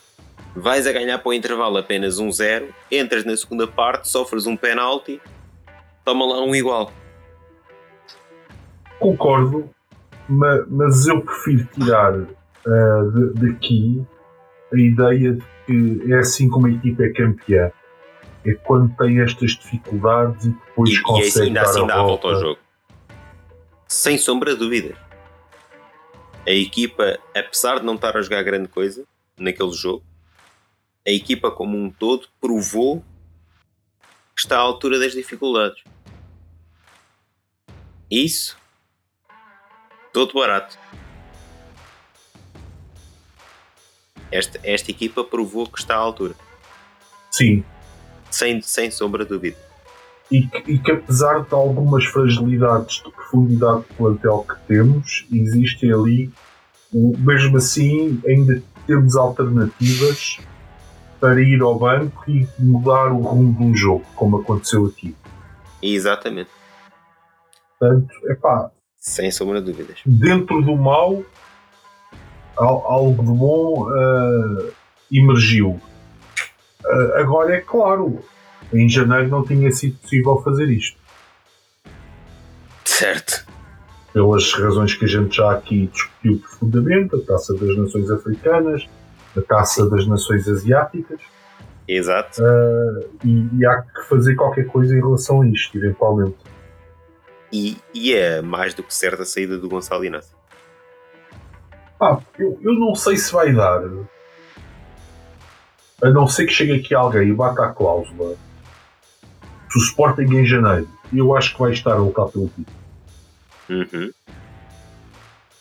[0.55, 5.21] vais a ganhar para o intervalo apenas 1-0 entras na segunda parte, sofres um penalti
[6.05, 6.93] toma lá um igual
[8.99, 9.69] concordo
[10.29, 14.05] mas eu prefiro tirar uh, daqui
[14.73, 17.71] a ideia de que é assim como a equipa é campeã.
[18.45, 22.29] É quando tem estas dificuldades e depois e, consegue e ainda assim dá a volta.
[22.29, 22.59] ao jogo.
[23.87, 24.97] Sem sombra de dúvidas.
[26.47, 29.05] A equipa, apesar de não estar a jogar grande coisa
[29.37, 30.03] naquele jogo,
[31.07, 33.05] a equipa como um todo provou
[34.35, 35.83] que está à altura das dificuldades.
[38.11, 38.57] Isso,
[40.13, 40.79] todo barato.
[44.31, 46.35] esta, esta equipa provou que está à altura.
[47.31, 47.65] Sim.
[48.31, 49.57] Sem, sem sombra de dúvida.
[50.31, 55.93] E que, e que, apesar de algumas fragilidades de profundidade de plantel que temos, existem
[55.93, 56.31] ali,
[56.93, 60.39] mesmo assim, ainda temos alternativas
[61.21, 65.15] para ir ao banco e mudar o rumo de um jogo, como aconteceu aqui.
[65.83, 66.51] Exatamente.
[67.79, 68.71] Portanto, é pá.
[68.97, 69.99] Sem sombra de dúvidas.
[70.05, 71.23] Dentro do mal,
[72.57, 74.73] algo de bom uh,
[75.11, 75.81] emergiu.
[77.21, 78.21] Agora é claro,
[78.73, 80.99] em janeiro não tinha sido possível fazer isto.
[82.85, 83.47] Certo.
[84.13, 88.89] Pelas razões que a gente já aqui discutiu profundamente, a taça das nações africanas,
[89.37, 91.21] a taça das nações asiáticas.
[91.87, 92.43] Exato.
[92.43, 96.37] Uh, e, e, há que fazer qualquer coisa em relação a isto, eventualmente.
[97.53, 100.37] E, e é mais do que certa a saída do Gonçalo Inácio.
[101.99, 103.83] Pá, eu, eu não sei se vai dar.
[106.03, 108.37] A não ser que chegue aqui alguém e bata a cláusula.
[109.71, 112.81] Se o Sporting em janeiro, eu acho que vai estar a lutar pelo título.
[113.69, 114.13] Uhum.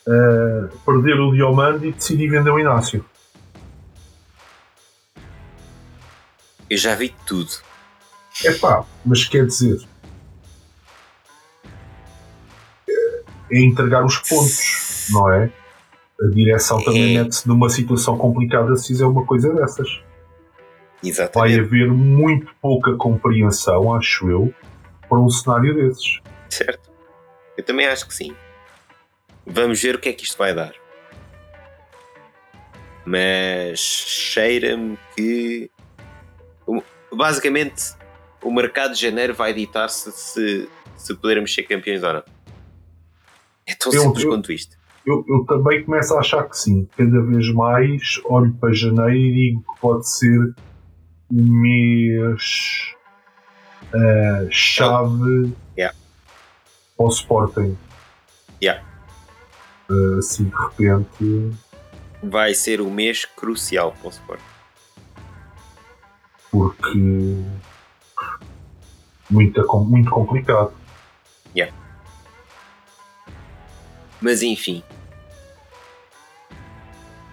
[0.07, 3.05] Uh, perder o Diomande e decidir vender o Inácio.
[6.69, 7.51] Eu já vi tudo.
[8.45, 9.81] É pá, mas quer dizer.
[13.51, 15.51] É entregar os pontos, não é?
[16.21, 17.23] a direção também é.
[17.23, 20.01] mete-se numa situação complicada se fizer uma coisa dessas.
[21.03, 21.55] Exatamente.
[21.55, 24.53] Vai haver muito pouca compreensão, acho eu,
[25.07, 26.19] para um cenário desses.
[26.49, 26.89] Certo.
[27.57, 28.35] Eu também acho que sim.
[29.45, 30.73] Vamos ver o que é que isto vai dar.
[33.05, 35.69] Mas cheira-me que
[37.11, 37.93] basicamente,
[38.43, 42.23] o mercado de janeiro vai ditar se, se, se poderemos ser campeões ou não.
[43.67, 44.77] É tão Eu- simples eu- quanto isto.
[45.05, 46.87] Eu, eu também começo a achar que sim.
[46.95, 50.53] Cada vez mais olho para janeiro e digo que pode ser
[51.31, 52.93] mês
[53.93, 55.95] eh, chave Yeah.
[56.97, 57.77] para o Sporting.
[58.61, 58.83] Yeah.
[59.89, 61.57] Eh, assim de repente,
[62.21, 64.41] Vai ser o mês crucial para o Sport.
[66.51, 66.97] porque
[69.29, 70.73] muito, muito complicado.
[74.21, 74.83] Mas enfim.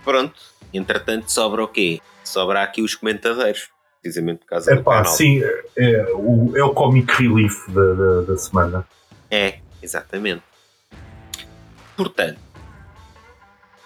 [0.04, 0.40] Pronto.
[0.72, 2.00] Entretanto, sobra o quê?
[2.22, 3.68] Sobra aqui os comentadores.
[4.06, 5.12] Precisamente por causa É do pá, canal.
[5.12, 5.42] sim,
[5.76, 8.86] é, o, é o comic relief da, da, da semana.
[9.28, 10.44] É, exatamente.
[11.96, 12.38] Portanto,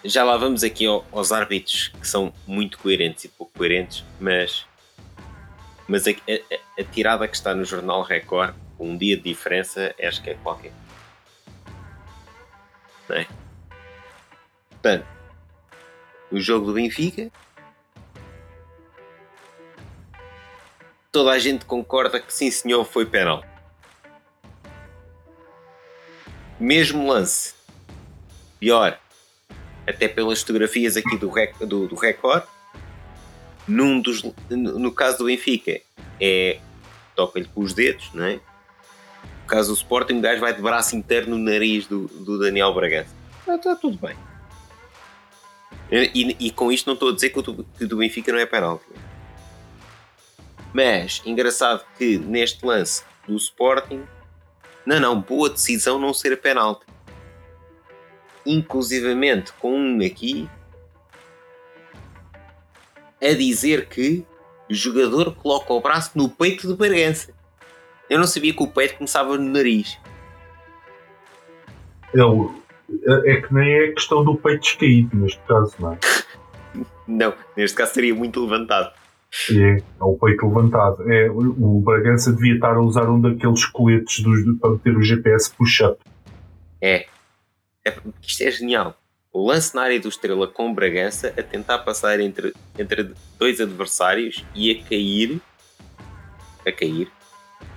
[0.05, 4.67] já lá vamos aqui ao- aos árbitros que são muito coerentes e pouco coerentes, mas,
[5.89, 9.95] mas a, a- a tirada que está no Jornal Record, com um dia de diferença,
[10.03, 10.73] acho que é qualquer.
[13.09, 13.27] Não é?
[14.69, 15.07] Portanto,
[16.31, 17.31] o jogo do Benfica.
[21.13, 23.45] Toda a gente concorda que sim, senhor, foi penal.
[26.59, 27.55] mesmo lance.
[28.59, 28.99] Pior,
[29.87, 32.45] até pelas fotografias aqui do, rec, do, do Record,
[33.67, 35.81] num dos, no caso do Benfica,
[36.21, 36.61] é
[37.17, 38.35] toca-lhe com os dedos, não é?
[38.35, 42.75] No caso do Sporting, o gajo vai de braço interno no nariz do, do Daniel
[42.75, 43.15] Bragança.
[43.49, 44.15] Está, tudo bem.
[45.91, 48.39] E, e- com isto não estou a dizer que o, do- que do Benfica não
[48.39, 48.85] é penalti.
[50.73, 54.05] Mas, engraçado que neste lance do Sporting,
[54.87, 56.87] não, não, boa decisão não ser a penalti.
[58.47, 60.49] Inclusivamente com um aqui
[63.23, 64.25] a dizer que
[64.71, 67.33] o jogador coloca o braço no peito do Bragança.
[68.09, 69.99] Eu não sabia que o peito começava no nariz.
[72.15, 75.99] É, é, é que nem é questão do peito descaído, neste caso, não é?
[77.07, 78.95] Não, neste caso seria muito levantado.
[79.51, 81.11] É, é o peito levantado.
[81.11, 85.03] É, o, Bragança devia estar a usar um daqueles coletes dos, do- para ter o
[85.03, 86.01] GPS push-up.
[86.81, 87.07] É.
[87.87, 87.97] é.
[88.23, 88.97] Isto é genial.
[89.33, 93.61] O lance na área do Estrela com o Bragança a tentar passar entre, entre dois
[93.61, 95.41] adversários e a cair.
[96.67, 97.09] A cair.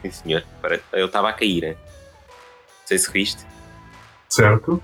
[0.01, 0.43] Sim, senhor.
[0.61, 1.77] Para- Eu estava a cair, hein?
[1.77, 3.45] Não sei se viste.
[4.27, 4.81] Certo?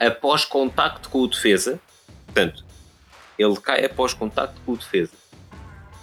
[0.00, 1.78] Após contacto com o defesa.
[2.26, 2.64] Portanto,
[3.38, 5.12] ele cai após contacto com o defesa.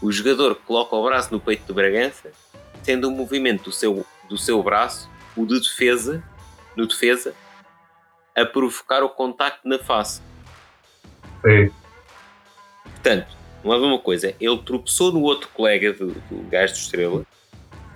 [0.03, 2.29] O jogador coloca o braço no peito do Bragança,
[2.83, 6.21] sendo o movimento do seu, do seu braço, o de defesa,
[6.75, 7.33] no defesa,
[8.35, 10.21] a provocar o contacto na face.
[11.45, 11.69] É.
[12.83, 13.27] Portanto,
[13.63, 17.25] não é uma coisa, ele tropeçou no outro colega do, do gajo de estrela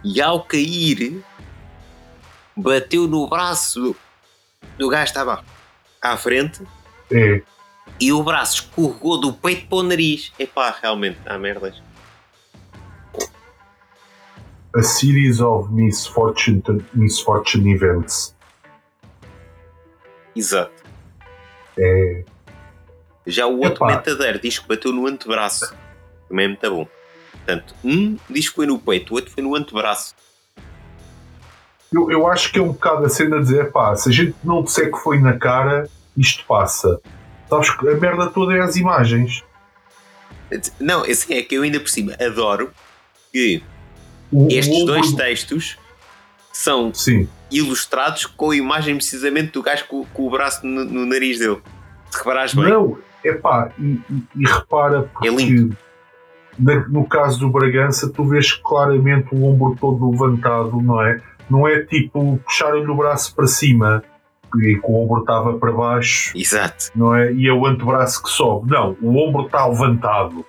[0.02, 1.22] e ao cair
[2.56, 3.96] bateu no braço do,
[4.78, 5.44] do gajo que estava
[6.02, 6.62] à frente
[7.12, 7.42] É.
[8.00, 10.32] e o braço escorregou do peito para o nariz.
[10.40, 11.86] Epá, realmente, há merdas.
[14.78, 16.62] A series of misfortune,
[16.94, 18.36] misfortune events.
[20.36, 20.84] Exato.
[21.78, 22.24] É.
[23.26, 23.88] Já o outro Epá.
[23.88, 25.74] mentadeiro diz que bateu no antebraço.
[26.30, 26.88] Também é muito bom.
[27.32, 30.14] Portanto, um diz que foi no peito, o outro foi no antebraço.
[31.92, 34.36] Eu, eu acho que é um bocado a cena de dizer, pá, se a gente
[34.44, 37.02] não disser que foi na cara, isto passa.
[37.50, 39.44] Sabes que a merda toda é as imagens.
[40.80, 42.72] Não, assim é que eu ainda por cima adoro
[43.32, 43.64] que
[44.32, 45.78] O- estes o dois textos
[46.52, 51.06] são Sim, ilustrados com a imagem precisamente do gajo com, com o braço no, no
[51.06, 51.62] nariz dele.
[52.10, 52.66] Se reparares bem.
[52.70, 55.78] Não, é pá, e, e- e repara porque É lindo.
[56.58, 61.22] na- no caso do Bragança tu vês claramente o ombro todo levantado, não é?
[61.50, 64.04] Não é tipo puxaram-lhe o braço para cima
[64.58, 66.90] e que o ombro estava para baixo, Exato.
[66.96, 67.32] não é?
[67.34, 68.72] E é o antebraço que sobe.
[68.72, 70.46] Não, o ombro está levantado.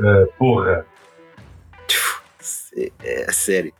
[0.00, 0.86] Ah, porra.
[3.02, 3.72] É, é sério.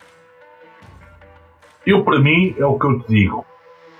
[1.87, 3.47] Eu, para mim, é o que eu te digo.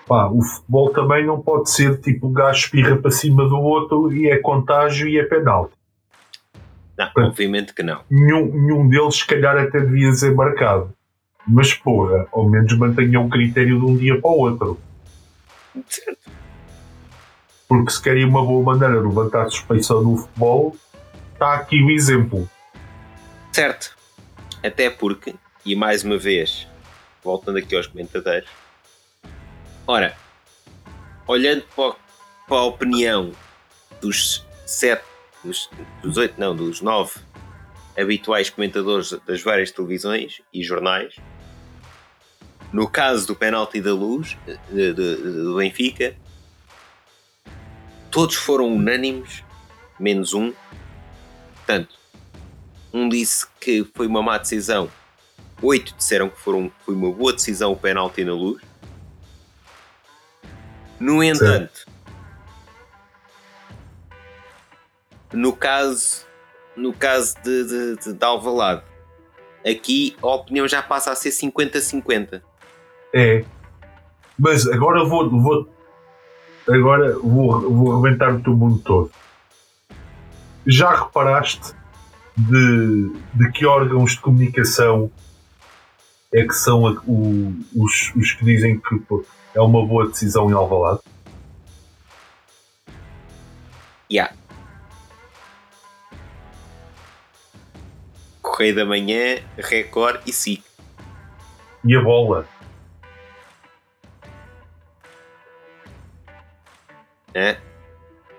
[0.07, 4.13] Pá, o futebol também não pode ser tipo um gajo espirra para cima do outro
[4.13, 5.73] e é contágio e é penalti.
[6.99, 7.29] Não, Pronto.
[7.31, 8.03] obviamente que não.
[8.11, 10.93] Nenhum, nenhum deles, se calhar, até devia ser marcado.
[11.47, 14.79] Mas, porra, ao menos mantenha o critério de um dia para o outro.
[15.89, 16.31] Certo.
[17.69, 20.77] Porque se querem uma boa maneira de levantar suspeição no futebol,
[21.33, 22.49] está aqui o exemplo.
[23.53, 23.97] Certo.
[24.63, 26.67] Até porque, e mais uma vez,
[27.23, 28.49] voltando aqui aos comentadores,
[29.87, 30.17] ora,
[31.27, 31.97] olhando para,
[32.47, 33.33] para a opinião
[34.01, 35.05] dos sete,
[35.43, 35.71] dos,
[36.03, 37.21] dos oito, não, dos nove
[37.99, 41.17] habituais comentadores das várias televisões e jornais.
[42.73, 44.37] No caso do penalti da luz
[44.71, 46.17] de, de, do Benfica,
[48.11, 49.43] todos foram unânimes,
[49.99, 50.53] menos um.
[51.57, 52.00] Portanto,
[52.93, 54.91] um disse que foi uma má decisão,
[55.63, 58.63] oito disseram que foram, foi uma boa decisão o penalti na luz.
[60.99, 61.87] No entanto,
[65.33, 66.27] no caso,
[66.77, 68.83] no caso de, de, de, de Alvalade,
[69.67, 72.43] aqui a opinião já passa a ser 50-50.
[73.15, 73.45] É.
[74.39, 75.69] Mas agora vou, vou
[76.69, 79.11] agora vou, vou arrebentar o teu mundo todo.
[80.67, 81.75] Já reparaste
[82.37, 85.11] de, de que órgãos de comunicação
[86.33, 90.51] é que são a, o, os, os que dizem que pô, é uma boa decisão
[90.51, 91.01] em Alvalade?
[94.11, 94.35] Yeah.
[98.43, 100.63] Correio da Manhã, Record e SIC.
[101.85, 102.47] E a bola?
[107.33, 107.70] É?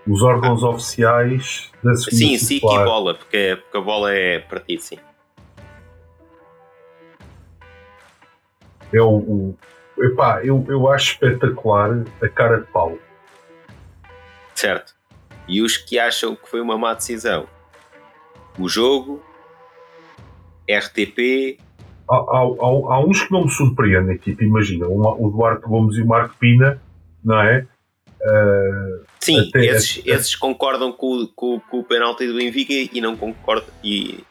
[0.07, 0.69] Os órgãos ah.
[0.69, 4.97] oficiais da segunda Sim, SIC e bola, porque, porque a bola é partido, sim.
[8.93, 9.57] É o, o
[10.03, 12.97] epá, eu, eu acho espetacular a cara de pau.
[14.55, 14.93] Certo.
[15.47, 17.47] E os que acham que foi uma má decisão?
[18.59, 19.21] O jogo,
[20.69, 21.59] RTP.
[22.09, 26.01] Há, há, há, há uns que não me surpreendem, tipo, imagina, o Duarte Gomes e
[26.01, 26.81] o Marco Pina,
[27.23, 27.65] não é?
[28.21, 33.15] Uh, Sim, até, esses, esses, concordam com, com, com, o penalti do Benfica e não
[33.15, 33.69] concordam.
[33.83, 34.23] E,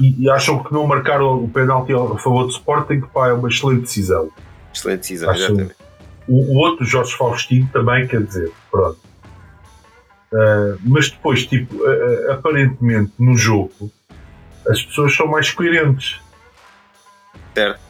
[0.00, 3.32] e, e, acham que não marcaram o penalti a favor do Sporting, que pá, é
[3.32, 4.30] uma excelente decisão.
[4.72, 5.74] Excelente decisão, Acho, exatamente.
[6.28, 8.98] O, o, outro, Jorge Faustino, também quer dizer, pronto.
[10.32, 13.90] Uh, mas depois, tipo, uh, aparentemente no jogo,
[14.68, 16.20] as pessoas são mais coerentes.
[17.54, 17.80] Certo.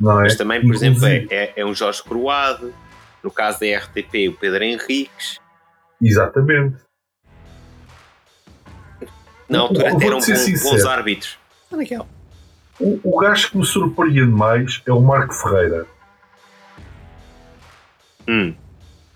[0.00, 0.22] Não é?
[0.22, 2.72] Mas também, por Inclusive, exemplo, é, é, é um Jorge Croado
[3.24, 5.40] no caso da RTP, o Pedro Henriques.
[6.00, 6.76] Exatamente.
[9.48, 11.38] Na altura eram bons, bons árbitros.
[12.78, 15.86] O, o gajo que me surpreende mais é o Marco Ferreira.
[18.28, 18.54] Hum.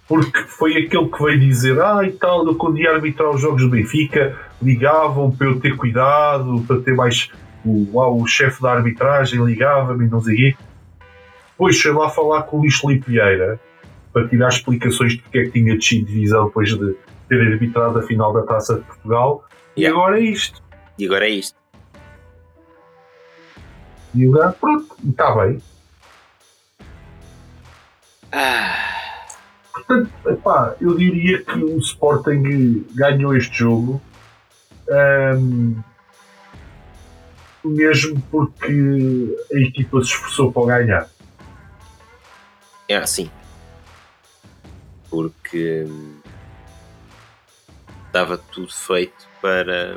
[0.06, 3.62] Porque foi aquele que veio dizer: Ah, e tal, eu quando ia arbitrar os jogos
[3.62, 7.30] do Benfica, ligavam para eu ter cuidado, para ter mais.
[7.64, 10.56] O, o chefe da arbitragem ligava-me e não sei o quê.
[11.50, 13.60] Depois fui lá falar com o Luís Felipe Vieira
[14.12, 16.96] para tirar explicações de porque é que tinha descido de divisão depois de
[17.28, 19.44] ter arbitrado a final da Taça de Portugal.
[19.76, 19.96] Yeah.
[19.96, 20.62] E agora é isto.
[20.98, 21.58] E agora é isto.
[24.14, 25.62] E agora, pronto, está bem.
[28.32, 28.74] Ah.
[29.72, 34.00] Portanto, epá, eu diria que o Sporting ganhou este jogo
[35.36, 35.76] um,
[37.64, 41.08] mesmo porque a equipa se esforçou para ganhar.
[42.88, 43.30] É assim
[45.10, 45.86] porque
[48.06, 49.96] estava tudo feito para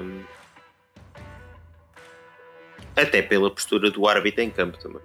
[2.95, 5.01] até pela postura do árbitro em campo também.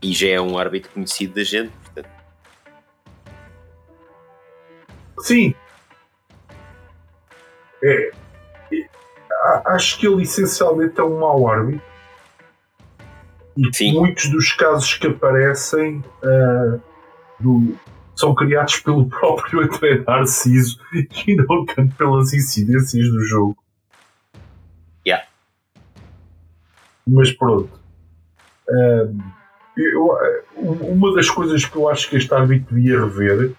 [0.00, 2.10] E já é um árbitro conhecido da gente, portanto.
[5.20, 5.54] Sim.
[7.82, 8.10] É,
[8.72, 8.88] é,
[9.66, 11.86] acho que ele essencialmente é um mau árbitro.
[13.56, 13.94] E Sim.
[13.94, 16.80] muitos dos casos que aparecem uh,
[17.40, 17.76] do,
[18.14, 20.78] são criados pelo próprio André Narciso
[21.26, 23.56] e não tanto pelas incidências do jogo.
[25.06, 25.26] Yeah.
[27.06, 27.70] Mas pronto.
[28.68, 29.18] Um,
[29.76, 30.10] eu,
[30.56, 33.54] uma das coisas que eu acho que este árbitro devia rever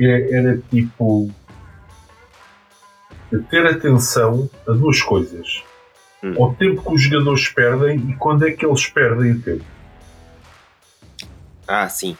[0.00, 1.30] era, era tipo
[3.50, 5.64] ter atenção a duas coisas.
[6.22, 6.34] Hum.
[6.38, 9.64] Ao tempo que os jogadores perdem e quando é que eles perdem o tempo.
[11.66, 12.16] Ah, sim,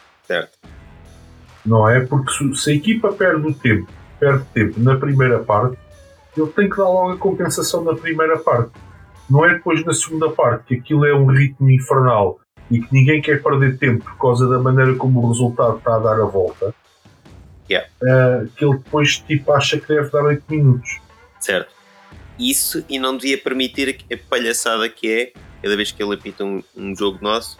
[1.69, 2.01] não é?
[2.01, 3.89] Porque se, se a equipa perde o tempo,
[4.19, 5.79] perde tempo na primeira parte,
[6.37, 8.73] ele tem que dar logo a compensação na primeira parte.
[9.29, 12.41] Não é depois na segunda parte, que aquilo é um ritmo infernal
[12.71, 15.99] e que ninguém quer perder tempo por causa da maneira como o resultado está a
[15.99, 16.75] dar a volta.
[17.71, 17.89] Yeah.
[18.03, 21.01] Uh, que ele depois tipo, acha que deve dar 8 minutos.
[21.39, 21.71] Certo.
[22.39, 26.63] Isso e não devia permitir a palhaçada que é cada vez que ele apita um,
[26.77, 27.59] um jogo nosso,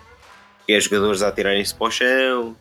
[0.67, 2.57] que é jogadores a atirarem-se para o chão,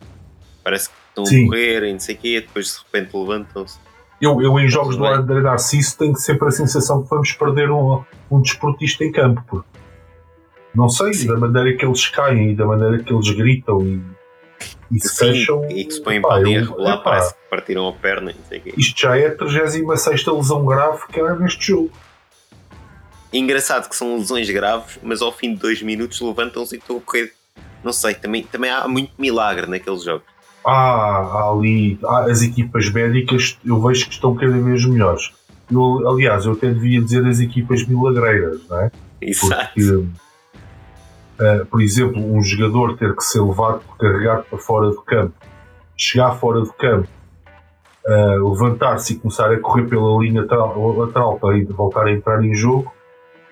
[0.63, 1.45] parece que estão Sim.
[1.45, 3.79] a correr e não sei o quê, depois de repente levantam-se.
[4.21, 8.03] Eu, eu em jogos do André Narciso tenho sempre a sensação que vamos perder um,
[8.31, 9.43] um desportista em campo.
[9.47, 9.67] Porque
[10.73, 11.27] não sei, Sim.
[11.27, 14.01] da maneira que eles caem e da maneira que eles gritam e,
[14.91, 15.69] e se Sim, fecham.
[15.69, 18.33] E que se põem para ali a rebolar, parece que partiram a perna.
[18.35, 18.73] Não sei quê.
[18.75, 21.91] Isto já é a 36 lesão grave que é neste jogo.
[23.31, 27.01] Engraçado que são lesões graves, mas ao fim de dois minutos levantam-se e estão a
[27.01, 27.33] correr.
[27.83, 30.36] Não sei, também, também há muito milagre naqueles jogos.
[30.69, 35.31] Há, há ali há as equipas médicas, eu vejo que estão cada vez melhores.
[35.71, 38.91] Eu, aliás, eu até devia dizer as equipas milagreiras, não é?
[39.21, 39.73] Exato.
[39.73, 45.33] Porque, uh, por exemplo, um jogador ter que ser levado, carregado para fora do campo,
[45.95, 47.07] chegar fora do campo,
[48.05, 52.53] uh, levantar-se e começar a correr pela linha lateral, lateral para voltar a entrar em
[52.53, 52.91] jogo,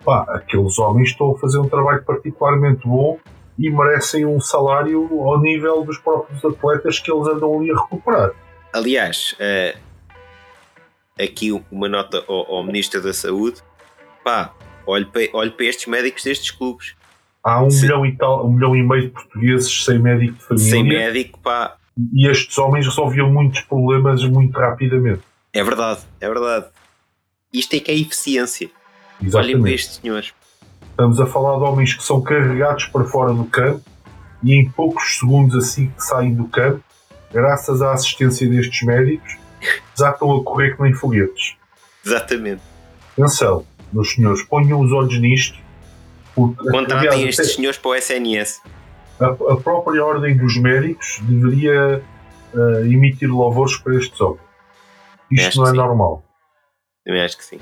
[0.03, 3.17] pá, aqueles homens estão a fazer um trabalho particularmente bom
[3.57, 8.31] e merecem um salário ao nível dos próprios atletas que eles andam ali a recuperar.
[8.73, 9.79] Aliás, uh,
[11.21, 13.61] aqui uma nota ao, ao, Ministro da Saúde,
[14.23, 14.53] pá,
[14.85, 16.95] olhe para, olhe para estes médicos destes clubes.
[17.43, 17.83] Há um, Se...
[17.83, 20.69] milhão e tal, um milhão e meio de portugueses sem médico de família.
[20.69, 21.77] Sem médico, pá.
[22.13, 25.21] E estes homens resolviam muitos problemas muito rapidamente.
[25.53, 26.65] É verdade, é verdade.
[27.53, 28.69] Isto é que é eficiência.
[29.21, 29.37] Exatamente.
[29.37, 30.33] Olhem para estes senhores.
[30.95, 33.83] Estamos a falar de homens que são carregados para fora do campo
[34.41, 36.81] e em poucos segundos assim que saem do campo,
[37.33, 39.35] graças à assistência destes médicos,
[39.93, 41.57] já estão a correr que nem foguetes.
[42.05, 42.61] Exatamente.
[43.11, 45.59] Atenção, meus senhores, ponham os olhos nisto.
[46.33, 48.61] Porque, Contratem aliás, estes até, senhores para o SNS.
[49.19, 52.01] A, a, própria ordem dos médicos deveria
[52.53, 54.39] uh, emitir louvores para estes homens.
[55.29, 55.75] Isto não é sim.
[55.75, 56.23] normal.
[57.03, 57.59] Também acho que sim.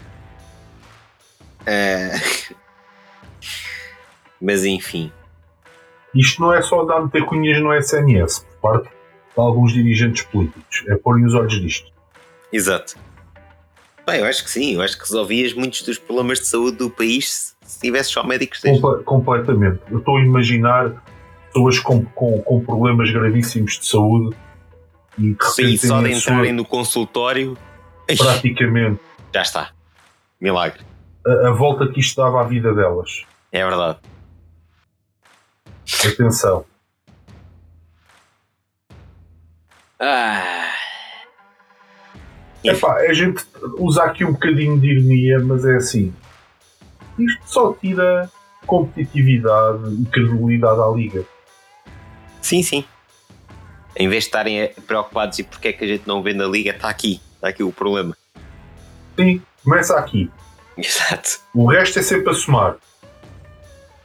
[1.61, 2.53] Uh...
[4.43, 5.09] Mas enfim.
[6.13, 10.83] Isto não é só dar meter cunhas no SNS por parte de alguns dirigentes políticos.
[10.89, 11.89] É pôr os olhos nisto.
[12.51, 12.95] Exato.
[14.05, 14.75] Bem, eu acho que sim.
[14.75, 18.59] Eu acho que resolvias muitos dos problemas de saúde do país se tivesse só médicos
[18.59, 19.79] Comple completamente.
[19.89, 21.01] Eu estou a imaginar
[21.47, 24.35] pessoas com, com, com problemas gravíssimos de saúde
[25.17, 26.53] e de Sim, só de entrarem sua...
[26.53, 27.57] no consultório.
[28.05, 28.99] Praticamente.
[29.33, 29.69] Já está.
[30.39, 30.81] Milagre.
[31.25, 33.23] A, a volta que isto dava à vida delas.
[33.53, 33.99] É verdade.
[36.05, 36.65] Atenção.
[39.99, 40.71] Ah.
[42.63, 43.45] Epá, a gente
[43.77, 46.13] usa aqui um bocadinho de ironia, mas é assim.
[47.19, 48.29] Isto só tira
[48.65, 51.25] competitividade e credibilidade à liga.
[52.41, 52.85] Sim, sim.
[53.95, 56.71] Em vez de estarem preocupados e porque é que a gente não vê na liga,
[56.71, 57.21] está aqui.
[57.35, 58.15] Está aqui o problema.
[59.17, 60.31] Sim, começa aqui.
[60.77, 61.41] Exato.
[61.53, 62.77] O resto é sempre a somar.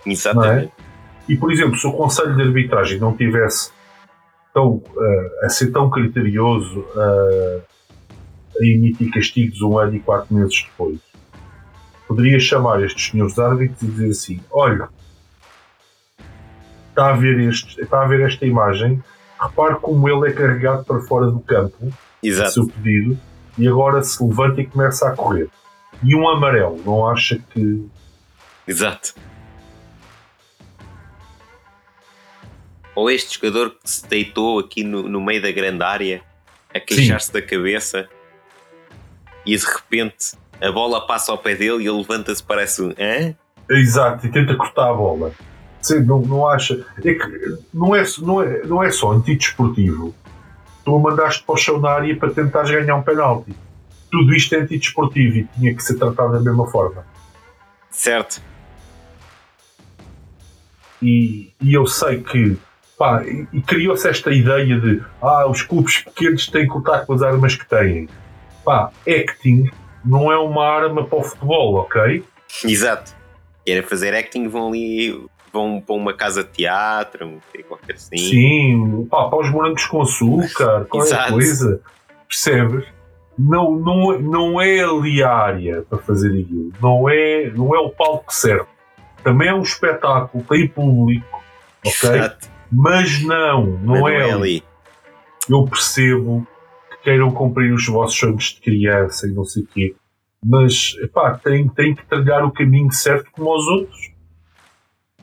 [0.05, 0.73] Exatamente.
[0.79, 0.88] É?
[1.29, 3.71] E, por exemplo, se o Conselho de Arbitragem não tivesse
[4.55, 7.63] tão, uh, a ser tão criterioso uh,
[8.61, 10.99] a emitir castigos um ano e quatro meses depois,
[12.09, 14.89] poderia chamar estes senhores árbitros e dizer assim: olha,
[16.89, 19.03] está a ver, este, está a ver esta imagem,
[19.41, 22.53] repare como ele é carregado para fora do campo, Exato.
[22.53, 23.19] seu pedido,
[23.59, 25.49] e agora se levanta e começa a correr.
[26.03, 27.87] E um amarelo, não acha que.
[28.67, 29.15] Exato.
[32.99, 36.21] Ou este jogador que se deitou aqui no, no meio da grande área
[36.75, 38.09] a queixar-se da cabeça
[39.47, 43.37] e de repente a bola passa ao pé dele e ele levanta-se parece um Hã?
[43.71, 45.33] Exato, e tenta cortar a bola.
[45.81, 46.85] Sim, não, não acha.
[47.05, 50.13] É que não é, não é, não é só antidesportivo.
[50.85, 53.55] Tu a mandaste para o chão da área para tentares ganhar um penalti.
[54.11, 57.07] Tudo isto é antidesportivo e tinha que ser tratado da mesma forma.
[57.91, 58.43] Certo.
[61.01, 62.59] E, e eu sei que
[62.99, 67.13] Pá, e, e criou-se esta ideia de ah, os clubes pequenos têm que lutar com
[67.13, 68.09] as armas que têm.
[68.65, 69.71] Pá, acting
[70.05, 72.25] não é uma arma para o futebol, ok?
[72.65, 73.13] Exato.
[73.67, 77.39] Era fazer acting, vão ali, vão para uma casa de teatro,
[77.69, 78.17] qualquer assim.
[78.17, 81.81] Sim, pá, para os morangos com açúcar, qualquer coisa.
[82.27, 82.85] Percebes?
[83.39, 86.73] Não, não, não é ali a área para fazer aquilo.
[86.83, 88.67] Não é, não é o palco certo.
[89.23, 91.41] Também é um espetáculo, tem público,
[91.87, 92.11] ok?
[92.11, 92.58] Exato.
[92.71, 94.65] Mas não, não, Mas não é, é, ali.
[95.49, 96.47] Eu percebo
[96.91, 99.97] que queiram cumprir os vossos sonhos de criança e não sei o quê.
[100.45, 104.13] Mas, pá, tem, tem que trilhar o caminho certo como os outros.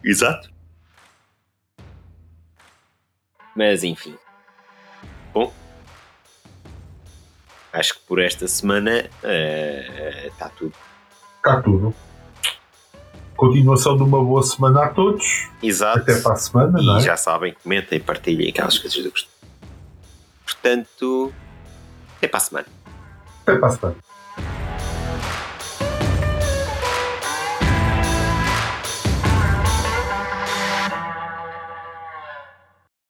[0.03, 0.51] Exato.
[3.55, 4.15] Mas, enfim.
[5.33, 5.53] Bom.
[7.71, 9.09] Acho que por esta semana
[10.25, 10.75] está uh, uh, tudo.
[11.37, 12.04] Está tudo
[13.35, 15.49] continuação de uma boa semana a todos.
[15.61, 15.99] Exato.
[15.99, 17.01] Até para a semana, e não é?
[17.01, 19.29] já sabem, comentem, partilhem aquelas coisas do gosto.
[20.45, 21.33] Portanto,
[22.17, 22.67] até para a semana.
[23.41, 24.04] Até para a semana.